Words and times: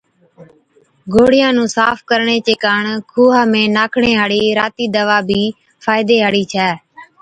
گوڙهِِيان 1.13 1.53
نُون 1.57 1.67
صاف 1.75 1.97
ڪرڻي 2.09 2.37
چي 2.45 2.53
ڪاڻ 2.65 2.83
کُوها 3.11 3.43
۾ 3.53 3.63
ناکڻي 3.77 4.11
هاڙِي 4.19 4.41
راتِي 4.59 4.85
دَوا 4.95 5.17
بِي 5.27 5.43
فائدي 5.83 6.17
هاڙِي 6.23 6.43
ڇَي 6.51 6.69